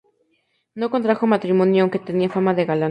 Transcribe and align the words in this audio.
No 0.73 0.89
contrajo 0.89 1.27
matrimonio, 1.27 1.83
aunque 1.83 1.99
tenía 1.99 2.27
fama 2.27 2.55
de 2.55 2.65
galán. 2.65 2.79